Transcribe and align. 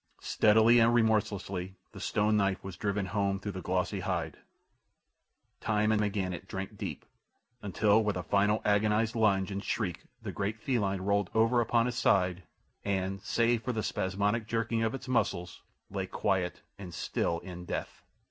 Steadily 0.23 0.79
and 0.79 0.95
remorselessly 0.95 1.75
the 1.91 1.99
stone 1.99 2.35
knife 2.35 2.63
was 2.63 2.75
driven 2.75 3.05
home 3.05 3.39
through 3.39 3.51
the 3.51 3.61
glossy 3.61 3.99
hide—time 3.99 5.91
and 5.91 6.01
again 6.01 6.33
it 6.33 6.47
drank 6.47 6.75
deep, 6.75 7.05
until 7.61 8.03
with 8.03 8.17
a 8.17 8.23
final 8.23 8.63
agonized 8.65 9.13
lunge 9.15 9.51
and 9.51 9.63
shriek 9.63 10.05
the 10.19 10.31
great 10.31 10.57
feline 10.59 11.01
rolled 11.01 11.29
over 11.35 11.61
upon 11.61 11.85
its 11.87 11.97
side 11.99 12.41
and, 12.83 13.21
save 13.21 13.61
for 13.61 13.73
the 13.73 13.83
spasmodic 13.83 14.47
jerking 14.47 14.81
of 14.81 14.95
its 14.95 15.07
muscles, 15.07 15.61
lay 15.91 16.07
quiet 16.07 16.63
and 16.79 16.95
still 16.95 17.37
in 17.41 17.63
death. 17.65 18.03